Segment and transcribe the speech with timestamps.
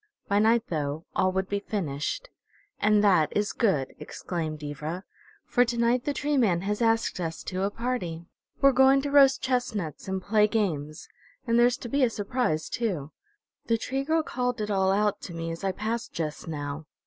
[0.27, 2.29] By night, though, all would be finished.
[2.79, 5.03] "And that is good!" exclaimed Ivra.
[5.45, 8.25] "For to night the Tree Man has asked us to a party.
[8.61, 11.07] We're going to roast chestnuts and play games,
[11.45, 13.11] and there's to be a surprise, too.
[13.67, 16.87] The Tree Girl called it all out to me as I passed just now.